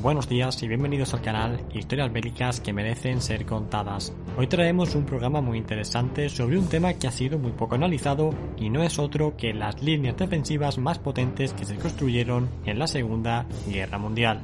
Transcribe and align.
Buenos 0.00 0.28
días 0.28 0.62
y 0.62 0.68
bienvenidos 0.68 1.12
al 1.12 1.22
canal 1.22 1.60
Historias 1.74 2.12
bélicas 2.12 2.60
que 2.60 2.72
merecen 2.72 3.20
ser 3.20 3.44
contadas. 3.44 4.12
Hoy 4.36 4.46
traemos 4.46 4.94
un 4.94 5.04
programa 5.04 5.40
muy 5.40 5.58
interesante 5.58 6.28
sobre 6.28 6.56
un 6.56 6.68
tema 6.68 6.94
que 6.94 7.08
ha 7.08 7.10
sido 7.10 7.36
muy 7.36 7.50
poco 7.50 7.74
analizado 7.74 8.32
y 8.56 8.70
no 8.70 8.84
es 8.84 9.00
otro 9.00 9.36
que 9.36 9.52
las 9.52 9.82
líneas 9.82 10.16
defensivas 10.16 10.78
más 10.78 11.00
potentes 11.00 11.52
que 11.52 11.64
se 11.64 11.74
construyeron 11.78 12.48
en 12.64 12.78
la 12.78 12.86
Segunda 12.86 13.46
Guerra 13.66 13.98
Mundial. 13.98 14.40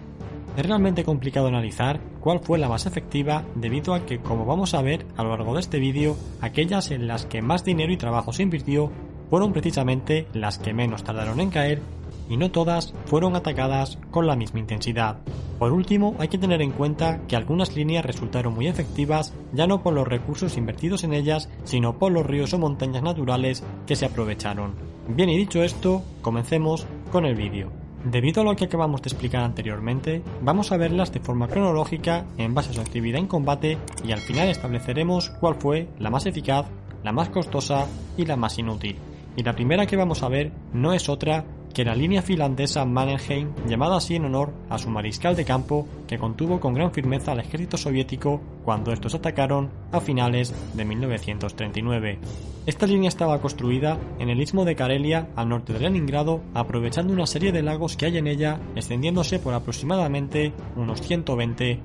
Es 0.56 0.66
realmente 0.66 1.04
complicado 1.04 1.46
analizar 1.46 2.00
cuál 2.18 2.40
fue 2.40 2.58
la 2.58 2.68
más 2.68 2.86
efectiva 2.86 3.44
debido 3.54 3.94
a 3.94 4.04
que, 4.04 4.18
como 4.18 4.44
vamos 4.46 4.74
a 4.74 4.82
ver 4.82 5.06
a 5.16 5.22
lo 5.22 5.30
largo 5.36 5.54
de 5.54 5.60
este 5.60 5.78
vídeo, 5.78 6.16
aquellas 6.40 6.90
en 6.90 7.06
las 7.06 7.26
que 7.26 7.42
más 7.42 7.64
dinero 7.64 7.92
y 7.92 7.96
trabajo 7.96 8.32
se 8.32 8.42
invirtió 8.42 8.90
fueron 9.30 9.52
precisamente 9.52 10.26
las 10.32 10.58
que 10.58 10.74
menos 10.74 11.04
tardaron 11.04 11.38
en 11.38 11.50
caer 11.50 11.80
y 12.28 12.36
no 12.36 12.50
todas 12.50 12.94
fueron 13.06 13.36
atacadas 13.36 13.98
con 14.10 14.26
la 14.26 14.36
misma 14.36 14.60
intensidad. 14.60 15.18
Por 15.58 15.72
último, 15.72 16.14
hay 16.18 16.28
que 16.28 16.38
tener 16.38 16.62
en 16.62 16.72
cuenta 16.72 17.20
que 17.28 17.36
algunas 17.36 17.76
líneas 17.76 18.04
resultaron 18.04 18.54
muy 18.54 18.66
efectivas 18.66 19.32
ya 19.52 19.66
no 19.66 19.82
por 19.82 19.94
los 19.94 20.06
recursos 20.06 20.56
invertidos 20.56 21.04
en 21.04 21.12
ellas, 21.12 21.48
sino 21.64 21.98
por 21.98 22.12
los 22.12 22.26
ríos 22.26 22.52
o 22.54 22.58
montañas 22.58 23.02
naturales 23.02 23.62
que 23.86 23.96
se 23.96 24.06
aprovecharon. 24.06 24.74
Bien 25.08 25.28
y 25.28 25.36
dicho 25.36 25.62
esto, 25.62 26.02
comencemos 26.22 26.86
con 27.12 27.24
el 27.24 27.34
vídeo. 27.34 27.70
Debido 28.04 28.42
a 28.42 28.44
lo 28.44 28.54
que 28.54 28.66
acabamos 28.66 29.00
de 29.00 29.08
explicar 29.08 29.42
anteriormente, 29.42 30.22
vamos 30.42 30.72
a 30.72 30.76
verlas 30.76 31.10
de 31.12 31.20
forma 31.20 31.48
cronológica 31.48 32.26
en 32.36 32.52
base 32.52 32.70
a 32.70 32.72
su 32.74 32.80
actividad 32.82 33.18
en 33.18 33.26
combate 33.26 33.78
y 34.06 34.12
al 34.12 34.20
final 34.20 34.48
estableceremos 34.48 35.30
cuál 35.30 35.54
fue 35.54 35.88
la 35.98 36.10
más 36.10 36.26
eficaz, 36.26 36.66
la 37.02 37.12
más 37.12 37.30
costosa 37.30 37.86
y 38.18 38.26
la 38.26 38.36
más 38.36 38.58
inútil. 38.58 38.98
Y 39.36 39.42
la 39.42 39.54
primera 39.54 39.86
que 39.86 39.96
vamos 39.96 40.22
a 40.22 40.28
ver 40.28 40.52
no 40.74 40.92
es 40.92 41.08
otra 41.08 41.44
que 41.74 41.84
la 41.84 41.94
línea 41.94 42.22
finlandesa 42.22 42.84
Mannerheim, 42.84 43.52
llamada 43.66 43.96
así 43.96 44.14
en 44.14 44.24
honor 44.24 44.54
a 44.70 44.78
su 44.78 44.88
mariscal 44.88 45.34
de 45.34 45.44
campo, 45.44 45.88
que 46.06 46.18
contuvo 46.18 46.60
con 46.60 46.72
gran 46.72 46.92
firmeza 46.92 47.32
al 47.32 47.40
ejército 47.40 47.76
soviético 47.76 48.40
cuando 48.64 48.92
estos 48.92 49.14
atacaron 49.14 49.70
a 49.90 50.00
finales 50.00 50.54
de 50.74 50.84
1939. 50.84 52.18
Esta 52.66 52.86
línea 52.86 53.08
estaba 53.08 53.40
construida 53.40 53.98
en 54.18 54.30
el 54.30 54.40
istmo 54.40 54.64
de 54.64 54.76
Karelia, 54.76 55.28
al 55.36 55.48
norte 55.48 55.72
de 55.72 55.80
Leningrado, 55.80 56.40
aprovechando 56.54 57.12
una 57.12 57.26
serie 57.26 57.52
de 57.52 57.62
lagos 57.62 57.96
que 57.96 58.06
hay 58.06 58.18
en 58.18 58.28
ella, 58.28 58.58
extendiéndose 58.76 59.40
por 59.40 59.52
aproximadamente 59.52 60.52
unos 60.76 61.02
120 61.02 61.80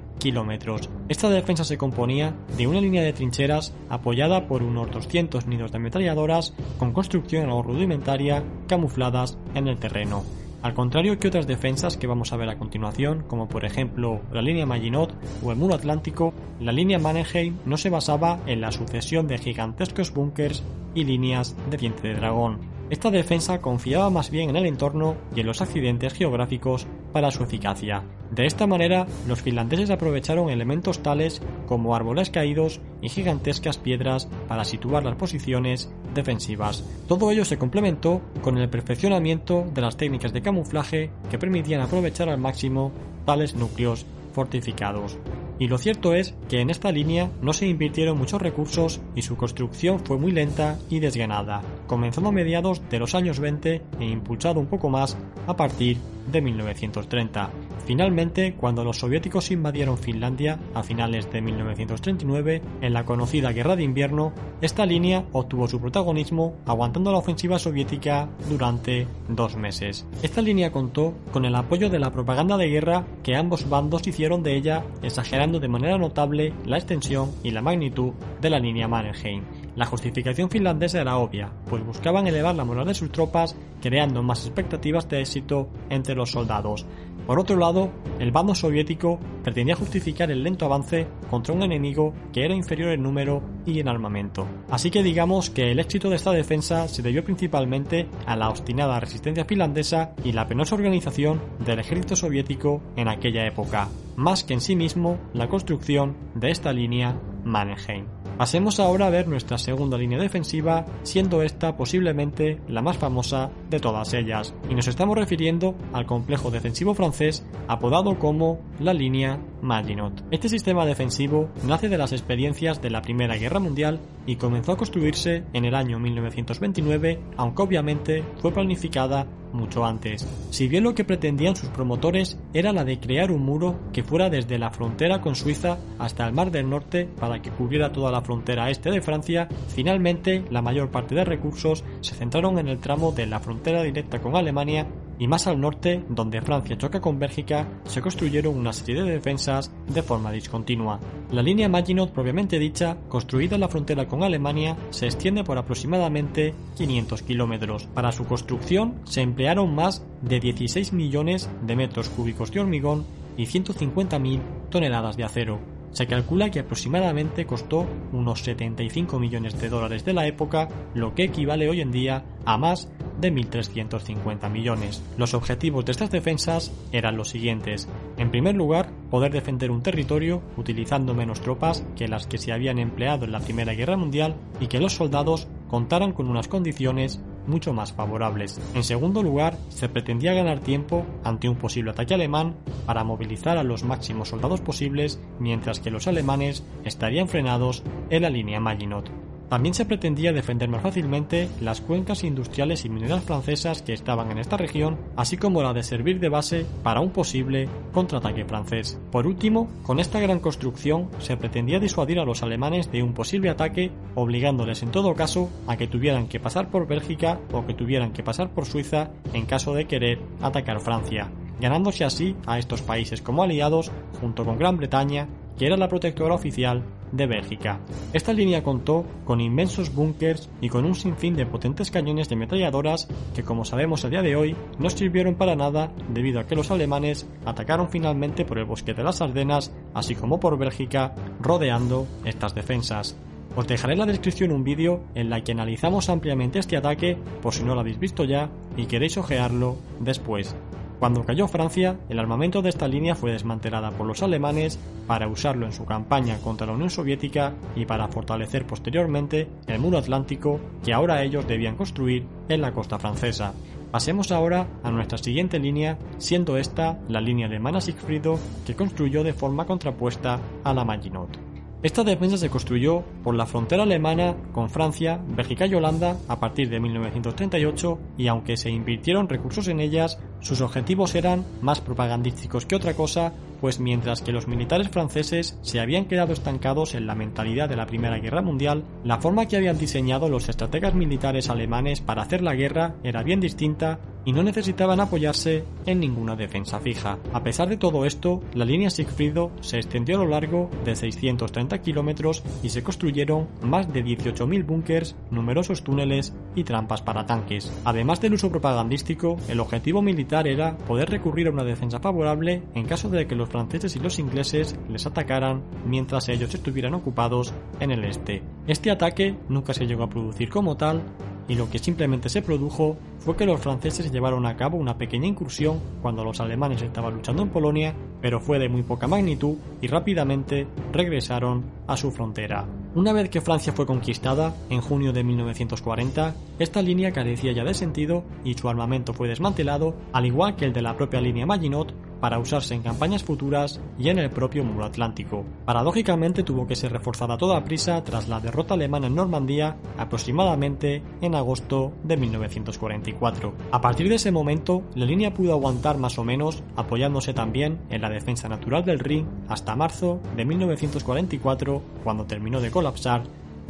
Esta 1.08 1.30
defensa 1.30 1.64
se 1.64 1.78
componía 1.78 2.36
de 2.58 2.68
una 2.68 2.82
línea 2.82 3.04
de 3.04 3.14
trincheras 3.14 3.74
apoyada 3.90 4.48
por 4.48 4.64
unos 4.64 4.92
200 4.92 5.48
nidos 5.48 5.72
de 5.72 5.78
ametralladoras 5.78 6.54
con 6.78 6.92
construcción 6.92 7.46
algo 7.46 7.64
rudimentaria 7.64 8.44
camufladas 8.68 9.38
en 9.56 9.68
el 9.68 9.78
terreno. 9.78 10.24
Al 10.62 10.74
contrario 10.74 11.18
que 11.18 11.30
otras 11.30 11.48
defensas 11.48 11.96
que 11.96 12.08
vamos 12.08 12.34
a 12.34 12.36
ver 12.38 12.50
a 12.50 12.58
continuación, 12.58 13.24
como 13.28 13.48
por 13.48 13.64
ejemplo 13.64 14.20
la 14.34 14.42
línea 14.42 14.66
Maginot 14.66 15.16
o 15.42 15.52
el 15.52 15.58
muro 15.58 15.76
atlántico, 15.76 16.34
la 16.60 16.74
línea 16.74 17.00
Mannerheim 17.00 17.56
no 17.66 17.78
se 17.78 17.90
basaba 17.90 18.40
en 18.46 18.60
la 18.60 18.74
sucesión 18.74 19.26
de 19.28 19.38
gigantescos 19.38 20.14
búnkers 20.14 20.64
y 20.96 21.06
líneas 21.06 21.56
de 21.70 21.78
diente 21.78 22.10
de 22.10 22.16
dragón. 22.16 22.60
Esta 22.90 23.10
defensa 23.10 23.62
confiaba 23.62 24.10
más 24.10 24.32
bien 24.32 24.50
en 24.50 24.58
el 24.58 24.66
entorno 24.66 25.16
y 25.34 25.40
en 25.40 25.48
los 25.48 25.62
accidentes 25.62 26.14
geográficos 26.14 26.88
para 27.14 27.32
su 27.32 27.44
eficacia. 27.44 28.04
De 28.32 28.46
esta 28.46 28.68
manera, 28.68 29.08
los 29.28 29.42
finlandeses 29.42 29.90
aprovecharon 29.90 30.50
elementos 30.50 31.02
tales 31.02 31.42
como 31.68 31.96
árboles 31.96 32.30
caídos 32.30 32.80
y 33.02 33.10
gigantescas 33.10 33.78
piedras 33.78 34.28
para 34.48 34.66
situar 34.66 35.04
las 35.04 35.16
posiciones 35.16 35.92
defensivas. 36.14 36.84
Todo 37.08 37.32
ello 37.32 37.44
se 37.44 37.58
complementó 37.58 38.22
con 38.42 38.58
el 38.58 38.70
perfeccionamiento 38.70 39.66
de 39.74 39.82
las 39.82 39.98
técnicas 39.98 40.32
de 40.32 40.42
camuflaje 40.42 41.10
que 41.30 41.40
permitían 41.40 41.82
aprovechar 41.82 42.30
al 42.30 42.40
máximo 42.40 42.92
tales 43.26 43.56
núcleos 43.56 44.06
fortificados. 44.34 45.18
Y 45.58 45.68
lo 45.68 45.78
cierto 45.78 46.14
es 46.14 46.36
que 46.48 46.62
en 46.62 46.70
esta 46.70 46.92
línea 46.92 47.30
no 47.42 47.52
se 47.52 47.68
invirtieron 47.68 48.18
muchos 48.18 48.42
recursos 48.42 49.02
y 49.16 49.24
su 49.24 49.36
construcción 49.36 50.00
fue 50.00 50.18
muy 50.18 50.32
lenta 50.32 50.78
y 50.90 51.00
desganada, 51.00 51.62
comenzando 51.90 52.30
a 52.30 52.32
mediados 52.32 52.88
de 52.88 53.00
los 53.00 53.16
años 53.16 53.40
20 53.40 53.82
e 54.00 54.06
impulsado 54.06 54.60
un 54.60 54.68
poco 54.68 54.90
más 54.90 55.18
a 55.48 55.58
partir 55.58 55.98
de 56.32 56.40
1930. 56.40 57.50
Finalmente, 57.86 58.54
cuando 58.54 58.84
los 58.84 59.00
soviéticos 59.00 59.50
invadieron 59.50 59.98
Finlandia 59.98 60.60
a 60.76 60.84
finales 60.84 61.32
de 61.32 61.42
1939, 61.42 62.62
en 62.82 62.94
la 62.94 63.04
conocida 63.04 63.52
Guerra 63.52 63.76
de 63.76 63.82
Invierno, 63.82 64.32
esta 64.62 64.86
línea 64.86 65.26
obtuvo 65.32 65.68
su 65.68 65.82
protagonismo 65.82 66.58
aguantando 66.68 67.12
la 67.12 67.18
ofensiva 67.18 67.58
soviética 67.58 68.30
durante 68.48 69.08
dos 69.28 69.56
meses. 69.56 70.06
Esta 70.22 70.44
línea 70.44 70.72
contó 70.72 71.16
con 71.32 71.46
el 71.46 71.56
apoyo 71.56 71.90
de 71.90 71.98
la 71.98 72.12
propaganda 72.12 72.58
de 72.58 72.70
guerra 72.70 73.08
que 73.24 73.36
ambos 73.36 73.68
bandos 73.68 74.06
hicieron 74.06 74.44
de 74.44 74.56
ella, 74.56 74.84
exagerando 75.02 75.60
de 75.60 75.70
manera 75.70 75.98
notable 75.98 76.54
la 76.68 76.78
extensión 76.78 77.32
y 77.42 77.50
la 77.50 77.64
magnitud 77.64 78.14
de 78.40 78.52
la 78.52 78.60
línea 78.60 78.88
Mannerheim. 78.88 79.42
La 79.76 79.86
justificación 79.86 80.50
finlandesa 80.50 81.02
era 81.02 81.18
obvia, 81.18 81.52
pues 81.70 81.86
buscaban 81.86 82.28
elevar 82.28 82.56
la 82.56 82.66
moral 82.66 82.88
de 82.88 82.94
sus 82.94 83.12
tropas, 83.12 83.56
creando 83.82 84.24
más 84.24 84.46
expectativas 84.46 85.08
de 85.08 85.22
éxito 85.22 85.70
entre 85.90 86.16
los 86.16 86.32
soldados. 86.32 86.86
Por 87.30 87.40
otro 87.40 87.58
lado, 87.58 87.92
el 88.18 88.32
bando 88.32 88.56
soviético 88.56 89.20
pretendía 89.44 89.76
justificar 89.76 90.32
el 90.32 90.44
lento 90.44 90.66
avance 90.66 91.08
contra 91.30 91.54
un 91.54 91.62
enemigo 91.62 92.12
que 92.34 92.44
era 92.44 92.56
inferior 92.56 92.90
en 92.90 93.04
número 93.04 93.44
y 93.68 93.80
en 93.80 93.88
armamento. 93.88 94.48
Así 94.70 94.90
que 94.90 95.04
digamos 95.04 95.52
que 95.52 95.72
el 95.72 95.80
éxito 95.80 96.10
de 96.10 96.16
esta 96.16 96.32
defensa 96.32 96.88
se 96.88 97.04
debió 97.04 97.24
principalmente 97.24 98.08
a 98.26 98.36
la 98.36 98.50
obstinada 98.50 99.00
resistencia 99.00 99.46
finlandesa 99.46 100.16
y 100.24 100.32
la 100.32 100.48
penosa 100.48 100.74
organización 100.74 101.40
del 101.64 101.78
ejército 101.78 102.16
soviético 102.16 102.82
en 102.96 103.08
aquella 103.08 103.46
época, 103.46 103.90
más 104.16 104.44
que 104.44 104.56
en 104.56 104.62
sí 104.62 104.76
mismo 104.76 105.20
la 105.34 105.48
construcción 105.48 106.18
de 106.34 106.50
esta 106.50 106.74
línea 106.74 107.16
Mannerheim. 107.44 108.19
Pasemos 108.40 108.80
ahora 108.80 109.08
a 109.08 109.10
ver 109.10 109.28
nuestra 109.28 109.58
segunda 109.58 109.98
línea 109.98 110.18
defensiva, 110.18 110.86
siendo 111.04 111.44
esta 111.44 111.76
posiblemente 111.76 112.62
la 112.70 112.82
más 112.82 112.96
famosa 112.96 113.52
de 113.70 113.82
todas 113.82 114.14
ellas, 114.14 114.56
y 114.70 114.76
nos 114.76 114.88
estamos 114.88 115.18
refiriendo 115.18 115.76
al 115.92 116.06
complejo 116.06 116.50
defensivo 116.50 116.94
francés 116.94 117.46
apodado 117.68 118.18
como 118.18 118.62
la 118.80 118.94
línea 118.94 119.42
Maginot. 119.62 120.24
Este 120.32 120.48
sistema 120.48 120.86
defensivo 120.86 121.50
nace 121.68 121.90
de 121.90 121.98
las 121.98 122.14
experiencias 122.14 122.82
de 122.82 122.90
la 122.90 123.02
Primera 123.02 123.36
Guerra 123.36 123.60
Mundial 123.60 124.00
y 124.26 124.38
comenzó 124.38 124.72
a 124.72 124.78
construirse 124.78 125.44
en 125.52 125.66
el 125.66 125.76
año 125.76 126.00
1929, 126.00 127.20
aunque 127.36 127.62
obviamente 127.62 128.24
fue 128.42 128.54
planificada 128.54 129.28
mucho 129.54 129.86
antes. 129.86 130.28
Si 130.52 130.68
bien 130.68 130.84
lo 130.84 130.96
que 130.96 131.04
pretendían 131.04 131.56
sus 131.56 131.70
promotores 131.70 132.38
era 132.54 132.74
la 132.74 132.84
de 132.84 133.00
crear 133.00 133.32
un 133.32 133.44
muro 133.44 133.80
que 133.94 134.04
fuera 134.04 134.30
desde 134.30 134.60
la 134.60 134.72
frontera 134.72 135.22
con 135.22 135.36
Suiza 135.36 135.78
hasta 135.98 136.26
el 136.28 136.34
Mar 136.34 136.52
del 136.52 136.70
Norte 136.70 137.08
para 137.20 137.42
que 137.42 137.52
cubriera 137.52 137.92
toda 137.92 138.12
la 138.12 138.22
frontera 138.22 138.70
este 138.70 138.92
de 138.92 139.02
Francia, 139.02 139.48
finalmente 139.68 140.44
la 140.50 140.62
mayor 140.62 140.90
parte 140.90 141.16
de 141.16 141.26
recursos 141.26 141.84
se 142.02 142.16
centraron 142.16 142.60
en 142.60 142.68
el 142.68 142.80
tramo 142.80 143.12
de 143.12 143.26
la 143.26 143.40
frontera 143.40 143.84
directa 143.84 144.20
con 144.20 144.36
Alemania 144.36 144.88
y 145.20 145.28
más 145.28 145.46
al 145.46 145.60
norte, 145.60 146.04
donde 146.10 146.42
Francia 146.42 146.78
choca 146.78 147.02
con 147.02 147.20
Bélgica, 147.20 147.68
se 147.84 148.02
construyeron 148.02 148.58
una 148.58 148.74
serie 148.74 149.04
de 149.04 149.12
defensas 149.12 149.70
de 149.88 150.02
forma 150.02 150.32
discontinua. 150.32 151.00
La 151.32 151.44
línea 151.44 151.68
Maginot 151.68 152.12
propiamente 152.12 152.58
dicha, 152.58 152.98
construida 153.10 153.56
en 153.56 153.62
la 153.62 153.68
frontera 153.68 154.08
con 154.08 154.24
Alemania, 154.24 154.78
se 154.92 155.06
extiende 155.06 155.44
por 155.44 155.58
aproximadamente 155.58 156.56
500 156.78 157.22
kilómetros. 157.22 157.86
Para 157.88 158.14
su 158.14 158.26
construcción 158.26 158.96
se 159.04 159.22
emplearon 159.22 159.76
más 159.76 160.06
de 160.22 160.40
16 160.40 160.94
millones 160.94 161.50
de 161.62 161.76
metros 161.76 162.10
cúbicos 162.10 162.52
de 162.52 162.62
hormigón 162.62 163.06
y 163.36 163.44
150.000 163.44 164.40
toneladas 164.70 165.18
de 165.18 165.26
acero. 165.26 165.60
Se 165.92 166.08
calcula 166.08 166.52
que 166.52 166.60
aproximadamente 166.60 167.46
costó 167.46 167.88
unos 168.14 168.42
75 168.44 169.20
millones 169.20 169.60
de 169.60 169.70
dólares 169.70 170.06
de 170.06 170.14
la 170.14 170.28
época, 170.28 170.70
lo 170.94 171.16
que 171.16 171.24
equivale 171.24 171.68
hoy 171.68 171.82
en 171.82 171.92
día 171.92 172.24
a 172.46 172.58
más 172.58 172.90
de 173.20 173.34
1.350 173.34 174.50
millones. 174.50 175.04
Los 175.18 175.34
objetivos 175.34 175.86
de 175.86 175.92
estas 175.92 176.12
defensas 176.12 176.72
eran 176.92 177.18
los 177.18 177.30
siguientes. 177.30 177.88
En 178.18 178.32
primer 178.32 178.56
lugar, 178.56 178.90
poder 179.10 179.32
defender 179.32 179.72
un 179.72 179.84
territorio 179.84 180.42
utilizando 180.58 181.14
menos 181.14 181.42
tropas 181.42 181.84
que 181.96 182.08
las 182.08 182.28
que 182.28 182.38
se 182.38 182.52
habían 182.52 182.80
empleado 182.80 183.26
en 183.26 183.32
la 183.32 183.40
Primera 183.40 183.74
Guerra 183.74 183.98
Mundial 183.98 184.36
y 184.60 184.68
que 184.68 184.80
los 184.80 184.94
soldados 184.94 185.48
contaran 185.68 186.14
con 186.14 186.28
unas 186.28 186.48
condiciones 186.48 187.22
mucho 187.48 187.74
más 187.74 187.94
favorables. 187.94 188.60
En 188.76 188.84
segundo 188.84 189.24
lugar, 189.24 189.58
se 189.70 189.90
pretendía 189.90 190.34
ganar 190.34 190.60
tiempo 190.60 191.06
ante 191.24 191.50
un 191.50 191.56
posible 191.56 191.92
ataque 191.92 192.14
alemán 192.14 192.56
para 192.86 193.04
movilizar 193.04 193.58
a 193.58 193.64
los 193.64 193.84
máximos 193.84 194.30
soldados 194.30 194.62
posibles 194.62 195.20
mientras 195.40 195.80
que 195.80 195.92
los 195.92 196.08
alemanes 196.08 196.64
estarían 196.86 197.28
frenados 197.28 197.84
en 198.10 198.22
la 198.22 198.30
línea 198.30 198.60
Maginot. 198.60 199.10
También 199.50 199.74
se 199.74 199.86
pretendía 199.86 200.32
defender 200.32 200.70
más 200.70 200.84
fácilmente 200.84 201.50
las 201.60 201.82
cuencas 201.82 202.24
industriales 202.24 202.86
y 202.86 202.90
mineras 202.90 203.24
francesas 203.24 203.82
que 203.82 203.94
estaban 203.94 204.30
en 204.32 204.38
esta 204.38 204.58
región, 204.58 204.98
así 205.16 205.38
como 205.38 205.64
la 205.64 205.74
de 205.74 205.82
servir 205.82 206.20
de 206.20 206.30
base 206.30 206.66
para 206.84 207.02
un 207.02 207.10
posible 207.10 207.68
contraataque 207.92 208.46
francés. 208.46 209.00
Por 209.12 209.26
último, 209.26 209.68
con 209.82 210.00
esta 210.00 210.20
gran 210.20 210.40
construcción 210.40 211.10
se 211.18 211.36
pretendía 211.36 211.80
disuadir 211.80 212.20
a 212.20 212.26
los 212.26 212.44
alemanes 212.44 212.92
de 212.92 213.02
un 213.02 213.14
posible 213.14 213.50
ataque, 213.50 213.92
obligándoles 214.14 214.84
en 214.84 214.92
todo 214.92 215.16
caso 215.16 215.50
a 215.66 215.78
que 215.78 215.88
tuvieran 215.88 216.28
que 216.28 216.40
pasar 216.40 216.70
por 216.70 216.88
Bélgica 216.88 217.40
o 217.52 217.66
que 217.66 217.74
tuvieran 217.74 218.14
que 218.14 218.24
pasar 218.24 218.52
por 218.52 218.66
Suiza 218.66 219.10
en 219.34 219.48
caso 219.48 219.74
de 219.74 219.86
querer 219.86 220.20
atacar 220.42 220.80
Francia. 220.80 221.32
ganándose 221.60 222.06
así 222.06 222.36
a 222.46 222.58
estos 222.58 222.82
países 222.82 223.22
como 223.22 223.44
aliados 223.44 223.92
junto 224.22 224.46
con 224.46 224.58
Gran 224.58 224.78
Bretaña, 224.78 225.28
que 225.60 225.68
era 225.68 225.78
la 225.78 225.90
protectora 225.90 226.34
oficial 226.34 226.84
de 227.12 227.28
Bélgica. 227.28 227.80
Esta 228.14 228.32
línea 228.32 228.64
contó 228.64 229.06
con 229.26 229.42
inmensos 229.42 229.94
búnkers 229.94 230.50
y 230.62 230.70
con 230.70 230.86
un 230.86 230.96
sinfín 230.96 231.36
de 231.36 231.46
potentes 231.46 231.92
cañones 231.92 232.30
de 232.30 232.36
ametralladoras 232.36 233.10
que 233.36 233.44
como 233.44 233.66
sabemos 233.66 234.06
a 234.06 234.10
día 234.10 234.22
de 234.22 234.38
hoy 234.38 234.56
no 234.78 234.90
sirvieron 234.90 235.36
para 235.36 235.58
nada 235.58 235.92
debido 236.14 236.40
a 236.40 236.48
que 236.48 236.56
los 236.56 236.72
alemanes 236.72 237.28
atacaron 237.46 237.90
finalmente 237.90 238.46
por 238.46 238.58
el 238.58 238.66
bosque 238.66 238.94
de 238.94 239.04
las 239.04 239.22
Ardenas 239.22 239.74
así 239.94 240.16
como 240.16 240.40
por 240.40 240.58
Bélgica 240.58 241.14
rodeando 241.42 242.08
estas 242.24 242.56
defensas. 242.56 243.18
Os 243.56 243.68
dejaré 243.68 243.94
en 243.94 244.00
la 244.00 244.06
descripción 244.06 244.54
un 244.54 244.64
vídeo 244.64 245.04
en 245.16 245.30
la 245.30 245.44
que 245.44 245.52
analizamos 245.52 246.08
ampliamente 246.08 246.60
este 246.60 246.78
ataque 246.78 247.18
por 247.42 247.54
si 247.54 247.64
no 247.64 247.76
lo 247.76 247.82
habéis 247.82 248.00
visto 248.00 248.24
ya 248.24 248.50
y 248.78 248.86
queréis 248.86 249.18
ojearlo 249.18 249.76
después. 250.00 250.56
Cuando 251.00 251.24
cayó 251.24 251.48
Francia, 251.48 251.98
el 252.10 252.20
armamento 252.20 252.62
de 252.62 252.68
esta 252.68 252.86
línea 252.88 253.16
fue 253.16 253.32
desmantelada 253.32 253.92
por 253.92 254.06
los 254.06 254.22
alemanes 254.22 254.78
para 255.08 255.30
usarlo 255.30 255.66
en 255.66 255.72
su 255.72 255.86
campaña 255.86 256.40
contra 256.40 256.68
la 256.68 256.74
Unión 256.74 256.90
Soviética 256.90 257.54
y 257.74 257.86
para 257.86 258.10
fortalecer 258.10 258.68
posteriormente 258.68 259.48
el 259.68 259.80
muro 259.80 259.98
atlántico 259.98 260.60
que 260.84 260.92
ahora 260.92 261.24
ellos 261.24 261.48
debían 261.48 261.78
construir 261.78 262.28
en 262.50 262.60
la 262.60 262.74
costa 262.74 263.00
francesa. 263.00 263.54
Pasemos 263.92 264.34
ahora 264.34 264.68
a 264.84 264.92
nuestra 264.92 265.18
siguiente 265.18 265.58
línea, 265.58 265.98
siendo 266.18 266.58
esta 266.58 267.00
la 267.08 267.22
línea 267.22 267.48
alemana 267.48 267.80
Siegfriedo 267.80 268.38
que 268.66 268.76
construyó 268.76 269.24
de 269.24 269.34
forma 269.34 269.66
contrapuesta 269.66 270.40
a 270.66 270.74
la 270.74 270.84
Maginot. 270.84 271.49
Esta 271.82 272.04
defensa 272.04 272.38
se 272.38 272.50
construyó 272.50 273.06
por 273.24 273.36
la 273.36 273.46
frontera 273.46 273.84
alemana 273.84 274.36
con 274.52 274.70
Francia, 274.70 275.18
Bélgica 275.30 275.66
y 275.66 275.76
Holanda 275.76 276.18
a 276.28 276.38
partir 276.38 276.70
de 276.70 276.82
1938 276.82 278.00
y 278.18 278.28
aunque 278.28 278.58
se 278.58 278.70
invirtieron 278.70 279.30
recursos 279.30 279.70
en 279.70 279.80
ellas, 279.80 280.20
sus 280.42 280.60
objetivos 280.60 281.16
eran 281.16 281.46
más 281.62 281.80
propagandísticos 281.80 282.66
que 282.66 282.76
otra 282.76 282.96
cosa, 282.96 283.32
pues 283.62 283.80
mientras 283.80 284.22
que 284.22 284.32
los 284.32 284.48
militares 284.48 284.90
franceses 284.90 285.58
se 285.62 285.80
habían 285.80 286.06
quedado 286.06 286.34
estancados 286.34 286.96
en 286.96 287.08
la 287.08 287.16
mentalidad 287.16 287.70
de 287.70 287.76
la 287.76 287.86
Primera 287.86 288.20
Guerra 288.20 288.42
Mundial, 288.42 288.84
la 289.04 289.20
forma 289.20 289.48
que 289.48 289.58
habían 289.58 289.78
diseñado 289.78 290.30
los 290.30 290.50
estrategas 290.50 290.94
militares 290.94 291.50
alemanes 291.50 292.02
para 292.02 292.22
hacer 292.22 292.42
la 292.42 292.56
guerra 292.56 292.96
era 293.04 293.24
bien 293.24 293.40
distinta 293.40 294.00
y 294.26 294.34
no 294.34 294.44
necesitaban 294.44 295.00
apoyarse 295.00 295.64
en 295.86 296.00
ninguna 296.00 296.36
defensa 296.36 296.80
fija. 296.80 297.18
A 297.34 297.44
pesar 297.44 297.70
de 297.70 297.78
todo 297.78 298.06
esto, 298.06 298.44
la 298.54 298.66
línea 298.66 298.90
Siegfriedo 298.90 299.52
se 299.62 299.78
extendió 299.78 300.18
a 300.18 300.24
lo 300.24 300.30
largo 300.30 300.70
de 300.86 300.96
630 300.96 301.82
kilómetros 301.82 302.44
y 302.62 302.70
se 302.70 302.84
construyeron 302.84 303.48
más 303.64 303.92
de 303.92 304.04
18.000 304.04 304.66
búnkers, 304.66 305.16
numerosos 305.32 305.84
túneles 305.84 306.34
y 306.56 306.64
trampas 306.64 307.02
para 307.02 307.26
tanques. 307.26 307.72
Además 307.86 308.22
del 308.22 308.34
uso 308.34 308.52
propagandístico, 308.52 309.38
el 309.48 309.60
objetivo 309.60 310.02
militar 310.02 310.48
era 310.48 310.78
poder 310.78 311.10
recurrir 311.10 311.48
a 311.48 311.52
una 311.52 311.64
defensa 311.64 312.00
favorable 312.00 312.62
en 312.76 312.86
caso 312.86 313.10
de 313.10 313.26
que 313.26 313.36
los 313.36 313.49
franceses 313.50 313.96
y 313.96 314.00
los 314.00 314.20
ingleses 314.20 314.78
les 314.88 315.06
atacaran 315.06 315.64
mientras 315.86 316.30
ellos 316.30 316.54
estuvieran 316.54 316.94
ocupados 316.94 317.54
en 317.80 317.92
el 317.92 318.06
este. 318.06 318.44
Este 318.68 318.92
ataque 318.92 319.36
nunca 319.50 319.74
se 319.74 319.86
llegó 319.86 320.04
a 320.04 320.10
producir 320.10 320.50
como 320.50 320.78
tal, 320.78 321.02
y 321.50 321.56
lo 321.56 321.70
que 321.70 321.80
simplemente 321.80 322.30
se 322.30 322.44
produjo 322.44 322.96
fue 323.18 323.36
que 323.36 323.46
los 323.46 323.60
franceses 323.60 324.12
llevaron 324.12 324.46
a 324.46 324.56
cabo 324.56 324.78
una 324.78 324.98
pequeña 324.98 325.28
incursión 325.28 325.82
cuando 326.02 326.24
los 326.24 326.40
alemanes 326.40 326.82
estaban 326.84 327.16
luchando 327.16 327.42
en 327.42 327.50
Polonia, 327.50 327.96
pero 328.22 328.40
fue 328.40 328.60
de 328.60 328.70
muy 328.70 328.84
poca 328.84 329.08
magnitud 329.08 329.58
y 329.82 329.88
rápidamente 329.88 330.68
regresaron 330.94 331.66
a 331.88 331.98
su 331.98 332.12
frontera. 332.12 332.66
Una 332.94 333.14
vez 333.14 333.30
que 333.30 333.42
Francia 333.42 333.74
fue 333.74 333.88
conquistada, 333.88 334.56
en 334.70 334.82
junio 334.82 335.12
de 335.12 335.24
1940, 335.24 336.36
esta 336.60 336.82
línea 336.84 337.12
carecía 337.12 337.52
ya 337.52 337.64
de 337.64 337.74
sentido 337.74 338.24
y 338.44 338.54
su 338.54 338.70
armamento 338.70 339.14
fue 339.14 339.28
desmantelado, 339.28 339.96
al 340.14 340.28
igual 340.28 340.56
que 340.56 340.66
el 340.66 340.74
de 340.74 340.84
la 340.84 340.96
propia 340.96 341.20
línea 341.20 341.48
Maginot, 341.48 341.94
para 342.20 342.40
usarse 342.40 342.74
en 342.74 342.82
campañas 342.82 343.24
futuras 343.24 343.80
y 343.98 344.10
en 344.10 344.20
el 344.20 344.30
propio 344.30 344.64
muro 344.64 344.86
atlántico. 344.86 345.46
Paradójicamente 345.66 346.44
tuvo 346.44 346.68
que 346.68 346.76
ser 346.76 346.92
reforzada 346.92 347.36
a 347.36 347.38
toda 347.38 347.64
prisa 347.64 348.04
tras 348.04 348.28
la 348.28 348.40
derrota 348.40 348.74
alemana 348.74 349.08
en 349.08 349.16
Normandía 349.16 349.78
aproximadamente 349.98 351.02
en 351.22 351.36
agosto 351.36 351.94
de 352.04 352.18
1944. 352.18 353.54
A 353.72 353.82
partir 353.82 354.10
de 354.10 354.16
ese 354.16 354.32
momento, 354.32 354.84
la 354.96 355.06
línea 355.06 355.34
pudo 355.34 355.54
aguantar 355.54 355.98
más 355.98 356.18
o 356.18 356.24
menos 356.24 356.64
apoyándose 356.76 357.34
también 357.34 357.80
en 357.90 358.02
la 358.02 358.10
defensa 358.10 358.50
natural 358.50 358.86
del 358.86 359.00
Rin 359.00 359.28
hasta 359.48 359.76
marzo 359.76 360.20
de 360.36 360.46
1944 360.46 361.82
cuando 362.04 362.26
terminó 362.26 362.62
de 362.62 362.72
colapsar 362.72 363.24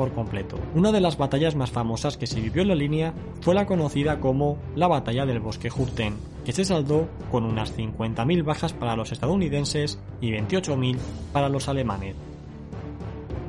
completo. 0.08 0.58
Una 0.74 0.92
de 0.92 1.02
las 1.02 1.18
batallas 1.18 1.56
más 1.56 1.72
famosas 1.72 2.18
que 2.18 2.28
se 2.28 2.40
vivió 2.40 2.62
en 2.62 2.70
la 2.70 2.76
línea 2.76 3.14
fue 3.42 3.54
la 3.54 3.66
conocida 3.66 4.20
como 4.20 4.58
la 4.76 4.88
Batalla 4.88 5.26
del 5.26 5.42
Bosque 5.42 5.70
Hurten, 5.70 6.16
que 6.46 6.54
se 6.54 6.66
saldó 6.66 7.08
con 7.30 7.44
unas 7.44 7.78
50.000 7.78 8.44
bajas 8.44 8.74
para 8.74 8.96
los 8.96 9.12
estadounidenses 9.12 10.00
y 10.22 10.32
28.000 10.32 10.98
para 11.34 11.50
los 11.50 11.68
alemanes. 11.68 12.16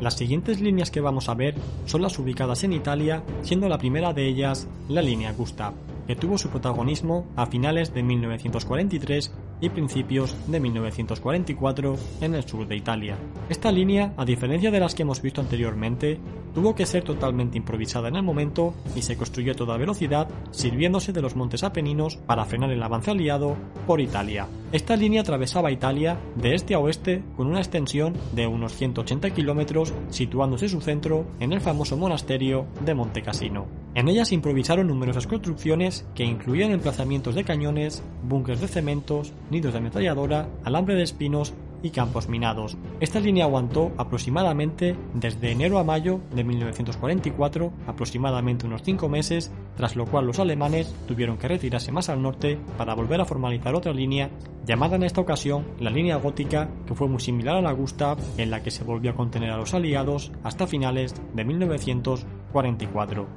Las 0.01 0.15
siguientes 0.15 0.61
líneas 0.61 0.91
que 0.91 1.01
vamos 1.01 1.29
a 1.29 1.35
ver 1.35 1.55
son 1.85 2.03
las 2.03 2.19
ubicadas 2.19 2.65
en 2.65 2.73
Italia, 2.73 3.23
siendo 3.43 3.69
la 3.69 3.79
primera 3.79 4.13
de 4.13 4.27
ellas 4.27 4.67
la 4.89 5.03
línea 5.03 5.33
Gustav, 5.33 5.75
que 6.07 6.17
tuvo 6.17 6.39
su 6.39 6.49
protagonismo 6.49 7.27
a 7.37 7.47
finales 7.47 7.95
de 7.95 8.03
1943 8.03 9.33
y 9.61 9.69
principios 9.69 10.37
de 10.47 10.61
1944 10.61 11.97
en 12.21 12.35
el 12.35 12.45
sur 12.45 12.67
de 12.67 12.77
Italia. 12.77 13.17
Esta 13.49 13.71
línea, 13.71 14.15
a 14.17 14.25
diferencia 14.25 14.71
de 14.71 14.81
las 14.81 14.95
que 14.95 15.03
hemos 15.03 15.23
visto 15.23 15.41
anteriormente, 15.41 16.19
tuvo 16.55 16.75
que 16.75 16.87
ser 16.87 17.05
totalmente 17.05 17.59
improvisada 17.59 18.09
en 18.09 18.17
el 18.17 18.23
momento 18.23 18.75
y 18.97 19.03
se 19.03 19.17
construyó 19.17 19.53
a 19.53 19.57
toda 19.57 19.77
velocidad 19.77 20.29
sirviéndose 20.51 21.13
de 21.13 21.23
los 21.23 21.37
montes 21.37 21.63
apeninos 21.63 22.17
para 22.17 22.45
frenar 22.45 22.71
el 22.71 22.83
avance 22.83 23.11
aliado 23.11 23.57
por 23.87 24.01
Italia. 24.01 24.49
Esta 24.73 24.97
línea 24.97 25.23
atravesaba 25.23 25.73
Italia 25.73 26.19
de 26.37 26.55
este 26.55 26.75
a 26.75 26.79
oeste 26.79 27.23
con 27.37 27.47
una 27.47 27.61
extensión 27.61 28.15
de 28.33 28.47
unos 28.47 28.75
180 28.75 29.31
kilómetros 29.31 29.93
situándose 30.11 30.69
su 30.69 30.81
centro 30.81 31.27
en 31.41 31.53
el 31.53 31.61
famoso 31.61 31.97
monasterio 31.97 32.67
de 32.85 32.95
Monte 32.95 33.23
Cassino. 33.23 33.80
En 33.95 34.09
ella 34.09 34.25
se 34.25 34.37
improvisaron 34.37 34.87
numerosas 34.87 35.27
construcciones 35.27 36.07
que 36.15 36.25
incluían 36.25 36.71
emplazamientos 36.71 37.35
de 37.35 37.43
cañones, 37.43 38.05
búnkers 38.23 38.61
de 38.61 38.69
cementos, 38.69 39.33
nidos 39.51 39.73
de 39.73 39.79
ametralladora, 39.79 40.49
alambre 40.65 40.95
de 40.95 41.03
espinos 41.03 41.55
y 41.83 41.91
campos 41.91 42.29
minados. 42.29 42.77
Esta 43.01 43.21
línea 43.21 43.47
aguantó 43.47 43.91
aproximadamente 43.97 44.97
desde 45.15 45.51
enero 45.51 45.79
a 45.79 45.85
mayo 45.85 46.21
de 46.35 46.45
1944, 46.45 47.73
aproximadamente 47.87 48.67
unos 48.67 48.83
5 48.83 49.09
meses, 49.09 49.51
tras 49.77 49.97
lo 49.97 50.07
cual 50.07 50.27
los 50.27 50.39
alemanes 50.39 50.95
tuvieron 51.09 51.37
que 51.37 51.49
retirarse 51.49 51.91
más 51.91 52.09
al 52.09 52.23
norte 52.23 52.59
para 52.77 52.95
volver 52.95 53.21
a 53.21 53.25
formalizar 53.25 53.75
otra 53.75 53.93
línea, 53.93 54.31
llamada 54.67 54.97
en 54.97 55.03
esta 55.03 55.21
ocasión 55.21 55.65
la 55.81 55.91
línea 55.91 56.17
gótica, 56.17 56.69
que 56.87 56.95
fue 56.95 57.09
muy 57.09 57.21
similar 57.21 57.57
a 57.57 57.63
la 57.63 57.73
Gustav, 57.73 58.19
en 58.37 58.51
la 58.51 58.63
que 58.63 58.71
se 58.71 58.85
volvió 58.85 59.11
a 59.11 59.17
contener 59.17 59.51
a 59.51 59.57
los 59.57 59.75
aliados 59.75 60.33
hasta 60.45 60.67
finales 60.67 61.15
de 61.35 61.45
1944. 61.45 62.40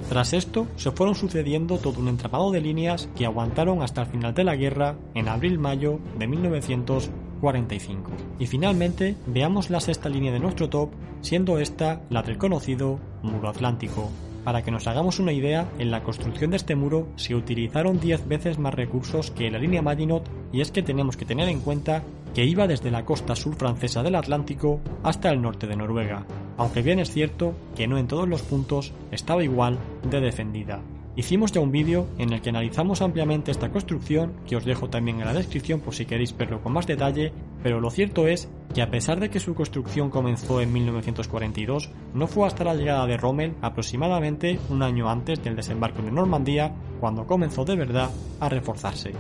Tras 0.10 0.34
esto, 0.34 0.68
se 0.76 0.92
fueron 0.92 1.16
sucediendo 1.16 1.78
todo 1.78 2.00
un 2.00 2.08
entramado 2.08 2.52
de 2.52 2.62
líneas 2.62 3.10
que 3.16 3.26
aguantaron 3.26 3.82
hasta 3.82 4.02
el 4.02 4.08
final 4.08 4.34
de 4.34 4.44
la 4.44 4.56
guerra 4.56 4.96
en 5.14 5.28
abril-mayo 5.28 6.00
de 6.18 6.28
1944. 6.28 8.16
Y 8.40 8.48
finalmente, 8.48 9.16
veamos 9.28 9.70
la 9.70 9.80
sexta 9.80 10.10
línea 10.10 10.32
de 10.32 10.40
nuestro 10.40 10.70
top, 10.70 10.90
siendo 11.22 11.60
esta 11.60 12.02
la 12.10 12.24
del 12.24 12.38
conocido 12.38 13.00
Muro 13.22 13.50
Atlántico. 13.50 14.10
Para 14.44 14.62
que 14.62 14.72
nos 14.72 14.88
hagamos 14.88 15.20
una 15.20 15.32
idea, 15.32 15.70
en 15.80 15.90
la 15.90 16.04
construcción 16.04 16.52
de 16.52 16.58
este 16.58 16.76
muro 16.76 17.08
se 17.16 17.34
utilizaron 17.34 18.00
10 18.00 18.28
veces 18.28 18.60
más 18.60 18.74
recursos 18.74 19.32
que 19.32 19.50
la 19.50 19.58
línea 19.58 19.82
Maginot 19.82 20.30
y 20.52 20.60
es 20.60 20.72
que 20.72 20.84
tenemos 20.84 21.16
que 21.16 21.26
tener 21.26 21.48
en 21.48 21.62
cuenta 21.62 22.04
que 22.34 22.46
iba 22.46 22.68
desde 22.68 22.92
la 22.92 23.06
costa 23.06 23.36
sur 23.36 23.56
francesa 23.56 24.04
del 24.04 24.16
Atlántico 24.16 24.82
hasta 25.02 25.30
el 25.30 25.42
norte 25.42 25.68
de 25.68 25.78
Noruega, 25.78 26.26
aunque 26.58 26.82
bien 26.82 27.00
es 27.00 27.12
cierto 27.12 27.54
que 27.76 27.88
no 27.88 27.98
en 27.98 28.08
todos 28.08 28.28
los 28.28 28.42
puntos 28.42 28.94
estaba 29.12 29.44
igual 29.44 29.80
de 30.10 30.22
defendida. 30.22 30.82
Hicimos 31.16 31.52
ya 31.52 31.62
un 31.62 31.72
vídeo 31.72 32.08
en 32.18 32.34
el 32.34 32.42
que 32.42 32.50
analizamos 32.50 33.04
ampliamente 33.04 33.52
esta 33.52 33.70
construcción, 33.70 34.34
que 34.48 34.56
os 34.56 34.66
dejo 34.66 34.90
también 34.90 35.20
en 35.20 35.26
la 35.26 35.34
descripción 35.34 35.80
por 35.80 35.94
si 35.94 36.08
queréis 36.08 36.36
verlo 36.36 36.64
con 36.64 36.74
más 36.74 36.88
detalle, 36.88 37.32
pero 37.62 37.80
lo 37.80 37.92
cierto 37.92 38.28
es 38.28 38.50
que 38.74 38.82
a 38.82 38.90
pesar 38.90 39.20
de 39.20 39.30
que 39.30 39.40
su 39.40 39.54
construcción 39.54 40.10
comenzó 40.10 40.60
en 40.60 40.74
1942, 40.74 41.92
no 42.16 42.26
fue 42.26 42.48
hasta 42.48 42.64
la 42.64 42.74
llegada 42.74 43.06
de 43.06 43.18
Rommel 43.18 43.54
aproximadamente 43.62 44.60
un 44.70 44.82
año 44.82 45.08
antes 45.08 45.44
del 45.44 45.56
desembarco 45.56 46.00
en 46.00 46.16
Normandía 46.16 46.74
cuando 47.00 47.28
comenzó 47.28 47.64
de 47.64 47.76
verdad 47.76 48.10
a 48.40 48.50
reforzarse. 48.50 49.12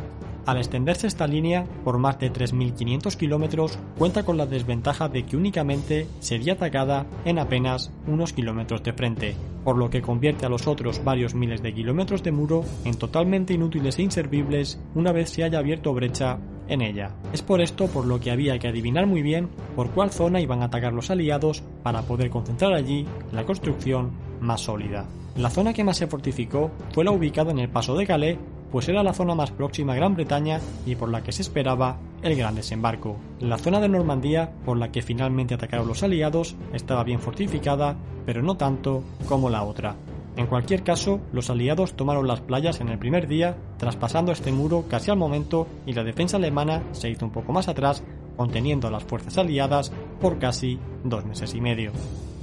Al 0.45 0.57
extenderse 0.57 1.07
esta 1.07 1.25
línea 1.25 1.65
por 1.85 1.97
más 1.97 2.19
de 2.19 2.31
3.500 2.31 3.15
kilómetros, 3.15 3.79
cuenta 3.97 4.23
con 4.23 4.37
la 4.37 4.45
desventaja 4.45 5.07
de 5.07 5.25
que 5.25 5.37
únicamente 5.37 6.07
sería 6.19 6.53
atacada 6.53 7.05
en 7.23 7.39
apenas 7.39 7.91
unos 8.07 8.33
kilómetros 8.33 8.83
de 8.83 8.91
frente, 8.91 9.35
por 9.63 9.77
lo 9.77 9.89
que 9.89 10.01
convierte 10.01 10.45
a 10.45 10.49
los 10.49 10.67
otros 10.67 11.03
varios 11.03 11.33
miles 11.33 11.61
de 11.63 11.73
kilómetros 11.73 12.23
de 12.23 12.33
muro 12.33 12.65
en 12.83 12.95
totalmente 12.95 13.53
inútiles 13.53 13.97
e 13.99 14.03
inservibles 14.03 14.81
una 14.95 15.13
vez 15.13 15.29
se 15.29 15.45
haya 15.45 15.59
abierto 15.59 15.93
brecha 15.93 16.39
en 16.67 16.81
ella. 16.81 17.11
Es 17.31 17.41
por 17.41 17.61
esto 17.61 17.87
por 17.87 18.05
lo 18.05 18.19
que 18.19 18.31
había 18.31 18.59
que 18.59 18.67
adivinar 18.67 19.07
muy 19.07 19.21
bien 19.21 19.47
por 19.75 19.91
cuál 19.91 20.11
zona 20.11 20.41
iban 20.41 20.61
a 20.61 20.65
atacar 20.65 20.91
los 20.91 21.09
aliados 21.09 21.63
para 21.83 22.01
poder 22.01 22.29
concentrar 22.29 22.73
allí 22.73 23.05
la 23.31 23.45
construcción 23.45 24.11
más 24.41 24.61
sólida. 24.61 25.07
La 25.37 25.49
zona 25.49 25.73
que 25.73 25.83
más 25.83 25.97
se 25.97 26.07
fortificó 26.07 26.71
fue 26.91 27.03
la 27.03 27.11
ubicada 27.11 27.51
en 27.51 27.59
el 27.59 27.69
paso 27.69 27.95
de 27.95 28.05
Calais 28.05 28.37
pues 28.73 28.89
era 28.89 29.03
la 29.03 29.13
zona 29.13 29.35
más 29.35 29.51
próxima 29.51 29.93
a 29.93 29.95
Gran 29.95 30.15
Bretaña 30.15 30.59
y 30.87 30.95
por 30.95 31.09
la 31.09 31.21
que 31.21 31.31
se 31.31 31.43
esperaba 31.43 31.99
el 32.23 32.35
gran 32.35 32.55
desembarco. 32.55 33.17
La 33.39 33.59
zona 33.59 33.79
de 33.79 33.87
Normandía, 33.87 34.51
por 34.65 34.77
la 34.77 34.91
que 34.91 35.03
finalmente 35.03 35.53
atacaron 35.53 35.87
los 35.87 36.01
aliados, 36.01 36.55
estaba 36.73 37.03
bien 37.03 37.19
fortificada, 37.19 37.95
pero 38.25 38.41
no 38.41 38.57
tanto 38.57 39.03
como 39.29 39.51
la 39.51 39.61
otra. 39.61 39.95
En 40.37 40.47
cualquier 40.47 40.81
caso, 40.81 41.19
los 41.33 41.51
aliados 41.51 41.93
tomaron 41.93 42.27
las 42.27 42.41
playas 42.41 42.81
en 42.81 42.89
el 42.89 42.97
primer 42.97 43.27
día, 43.27 43.55
traspasando 43.77 44.31
este 44.31 44.51
muro 44.51 44.85
casi 44.89 45.11
al 45.11 45.17
momento 45.17 45.67
y 45.85 45.93
la 45.93 46.03
defensa 46.03 46.37
alemana 46.37 46.81
se 46.93 47.11
hizo 47.11 47.27
un 47.27 47.31
poco 47.31 47.53
más 47.53 47.67
atrás, 47.67 48.03
conteniendo 48.35 48.87
a 48.87 48.91
las 48.91 49.03
fuerzas 49.03 49.37
aliadas 49.37 49.91
por 50.19 50.39
casi 50.39 50.79
dos 51.03 51.23
meses 51.25 51.53
y 51.53 51.61
medio. 51.61 51.91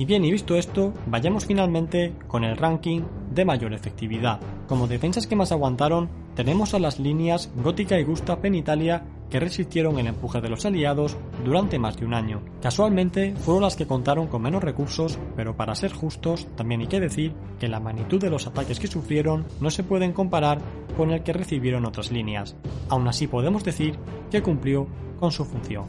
Y 0.00 0.06
bien, 0.06 0.24
y 0.24 0.30
visto 0.30 0.56
esto, 0.56 0.94
vayamos 1.08 1.44
finalmente 1.44 2.14
con 2.26 2.42
el 2.44 2.56
ranking 2.56 3.02
de 3.34 3.44
mayor 3.44 3.74
efectividad. 3.74 4.40
Como 4.66 4.86
defensas 4.86 5.26
que 5.26 5.36
más 5.36 5.52
aguantaron, 5.52 6.08
tenemos 6.34 6.74
a 6.74 6.78
las 6.78 6.98
líneas 6.98 7.50
Gótica 7.56 7.98
y 7.98 8.04
Gustav 8.04 8.44
en 8.44 8.54
Italia 8.54 9.04
que 9.30 9.40
resistieron 9.40 9.98
el 9.98 10.08
empuje 10.08 10.40
de 10.40 10.48
los 10.48 10.64
aliados 10.66 11.16
durante 11.44 11.78
más 11.78 11.96
de 11.96 12.04
un 12.04 12.14
año. 12.14 12.42
Casualmente 12.60 13.34
fueron 13.36 13.62
las 13.62 13.76
que 13.76 13.86
contaron 13.86 14.26
con 14.26 14.42
menos 14.42 14.62
recursos, 14.62 15.18
pero 15.36 15.56
para 15.56 15.74
ser 15.74 15.92
justos 15.92 16.46
también 16.56 16.80
hay 16.80 16.88
que 16.88 17.00
decir 17.00 17.32
que 17.58 17.68
la 17.68 17.80
magnitud 17.80 18.20
de 18.20 18.30
los 18.30 18.46
ataques 18.46 18.80
que 18.80 18.88
sufrieron 18.88 19.46
no 19.60 19.70
se 19.70 19.84
pueden 19.84 20.12
comparar 20.12 20.58
con 20.96 21.12
el 21.12 21.22
que 21.22 21.32
recibieron 21.32 21.86
otras 21.86 22.10
líneas. 22.10 22.56
Aún 22.88 23.06
así 23.06 23.26
podemos 23.28 23.64
decir 23.64 23.96
que 24.30 24.42
cumplió 24.42 24.86
con 25.18 25.30
su 25.30 25.44
función. 25.44 25.84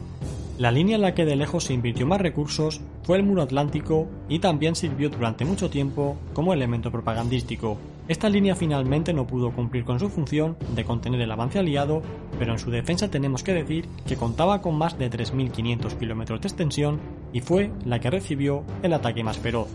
La 0.58 0.70
línea 0.70 0.96
en 0.96 1.02
la 1.02 1.14
que 1.14 1.24
de 1.24 1.34
lejos 1.34 1.64
se 1.64 1.72
invirtió 1.72 2.06
más 2.06 2.20
recursos 2.20 2.80
fue 3.02 3.16
el 3.16 3.24
muro 3.24 3.42
atlántico 3.42 4.06
y 4.28 4.38
también 4.38 4.76
sirvió 4.76 5.08
durante 5.08 5.44
mucho 5.44 5.70
tiempo 5.70 6.16
como 6.34 6.52
elemento 6.52 6.92
propagandístico. 6.92 7.78
Esta 8.12 8.28
línea 8.28 8.54
finalmente 8.54 9.14
no 9.14 9.26
pudo 9.26 9.52
cumplir 9.52 9.86
con 9.86 9.98
su 9.98 10.10
función 10.10 10.58
de 10.74 10.84
contener 10.84 11.22
el 11.22 11.32
avance 11.32 11.58
aliado, 11.58 12.02
pero 12.38 12.52
en 12.52 12.58
su 12.58 12.70
defensa 12.70 13.10
tenemos 13.10 13.42
que 13.42 13.54
decir 13.54 13.88
que 14.06 14.18
contaba 14.18 14.60
con 14.60 14.76
más 14.76 14.98
de 14.98 15.10
3.500 15.10 15.96
kilómetros 15.96 16.42
de 16.42 16.48
extensión 16.48 17.00
y 17.32 17.40
fue 17.40 17.70
la 17.86 18.00
que 18.00 18.10
recibió 18.10 18.64
el 18.82 18.92
ataque 18.92 19.24
más 19.24 19.38
feroz. 19.38 19.68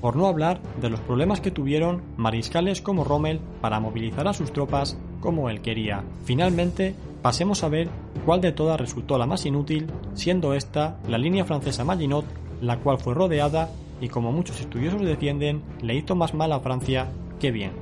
Por 0.00 0.14
no 0.14 0.28
hablar 0.28 0.60
de 0.80 0.88
los 0.88 1.00
problemas 1.00 1.40
que 1.40 1.50
tuvieron 1.50 2.02
mariscales 2.16 2.80
como 2.80 3.02
Rommel 3.02 3.40
para 3.60 3.80
movilizar 3.80 4.28
a 4.28 4.34
sus 4.34 4.52
tropas 4.52 4.96
como 5.18 5.50
él 5.50 5.60
quería. 5.60 6.04
Finalmente, 6.22 6.94
pasemos 7.22 7.64
a 7.64 7.68
ver 7.68 7.88
cuál 8.24 8.40
de 8.40 8.52
todas 8.52 8.80
resultó 8.80 9.18
la 9.18 9.26
más 9.26 9.46
inútil, 9.46 9.88
siendo 10.14 10.54
esta 10.54 11.00
la 11.08 11.18
línea 11.18 11.44
francesa 11.44 11.82
Maginot, 11.82 12.24
la 12.60 12.78
cual 12.78 12.98
fue 12.98 13.14
rodeada 13.14 13.68
y 14.00 14.08
como 14.08 14.30
muchos 14.30 14.60
estudiosos 14.60 15.00
defienden, 15.00 15.62
le 15.82 15.96
hizo 15.96 16.14
más 16.14 16.34
mal 16.34 16.52
a 16.52 16.60
Francia 16.60 17.08
bien. 17.50 17.72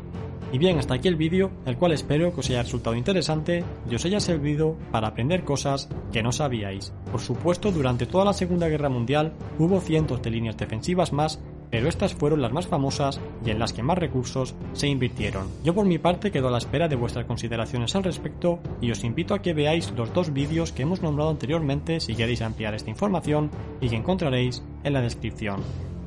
Y 0.53 0.59
bien, 0.59 0.79
hasta 0.79 0.95
aquí 0.95 1.09
el 1.09 1.17
vídeo, 1.17 1.51
el 1.65 1.79
cual 1.79 1.93
espero 1.93 2.35
que 2.35 2.41
os 2.41 2.51
haya 2.51 2.63
resultado 2.63 2.95
interesante 2.95 3.65
y 3.91 3.95
os 3.95 4.05
haya 4.05 4.21
servido 4.21 4.77
para 4.91 5.09
aprender 5.09 5.45
cosas 5.45 5.89
que 6.13 6.23
no 6.23 6.31
sabíais. 6.31 6.93
Por 7.11 7.21
supuesto, 7.21 7.73
durante 7.73 8.05
toda 8.05 8.27
la 8.27 8.35
Segunda 8.35 8.69
Guerra 8.69 8.91
Mundial 8.91 9.33
hubo 9.59 9.81
cientos 9.81 10.21
de 10.21 10.31
líneas 10.31 10.59
defensivas 10.59 11.13
más 11.13 11.41
pero 11.73 11.89
estas 11.89 12.13
fueron 12.13 12.43
las 12.43 12.53
más 12.53 12.67
famosas 12.67 13.19
y 13.47 13.49
en 13.49 13.59
las 13.59 13.73
que 13.73 13.83
más 13.83 13.97
recursos 13.97 14.55
se 14.75 14.89
invirtieron. 14.89 15.49
Yo 15.65 15.75
por 15.75 15.87
mi 15.87 15.97
parte 15.97 16.31
quedo 16.31 16.49
a 16.49 16.51
la 16.51 16.59
espera 16.59 16.87
de 16.87 16.97
vuestras 16.97 17.25
consideraciones 17.25 17.97
al 17.97 18.05
respecto 18.05 18.59
y 18.83 18.91
os 18.91 19.03
invito 19.05 19.33
a 19.33 19.41
que 19.41 19.55
veáis 19.55 19.91
los 19.97 20.13
dos 20.13 20.35
vídeos 20.35 20.71
que 20.71 20.83
hemos 20.83 21.01
nombrado 21.01 21.31
anteriormente 21.31 21.99
si 22.01 22.15
queréis 22.15 22.43
ampliar 22.43 22.75
esta 22.75 22.91
información 22.91 23.51
y 23.81 23.89
que 23.89 23.97
encontraréis 23.97 24.63
en 24.85 24.93
la 24.93 25.01
descripción. 25.01 25.63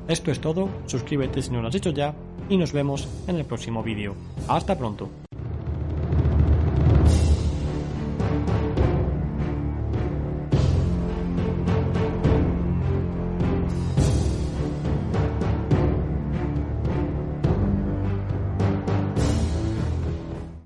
Esto 0.08 0.30
es 0.30 0.40
todo, 0.40 0.70
suscríbete 0.86 1.42
si 1.42 1.50
no 1.50 1.64
lo 1.64 1.70
has 1.70 1.76
hecho 1.76 1.90
ya 1.90 2.14
y 2.50 2.58
nos 2.58 2.74
vemos 2.74 3.08
en 3.28 3.38
el 3.38 3.46
próximo 3.46 3.84
vídeo. 3.84 4.16
Hasta 4.48 4.78
pronto. 4.78 5.25